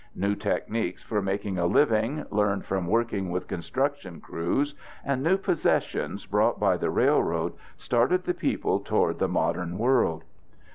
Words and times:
New 0.15 0.33
techniques 0.33 1.03
for 1.03 1.21
making 1.21 1.59
a 1.59 1.67
living, 1.67 2.25
learned 2.31 2.65
from 2.65 2.87
working 2.87 3.29
with 3.29 3.47
construction 3.47 4.19
crews, 4.19 4.73
and 5.05 5.21
new 5.21 5.37
possessions 5.37 6.25
brought 6.25 6.59
by 6.59 6.75
the 6.75 6.89
railroad, 6.89 7.53
started 7.77 8.23
the 8.23 8.33
people 8.33 8.79
toward 8.79 9.19
the 9.19 9.27
modern 9.27 9.77
world. 9.77 10.23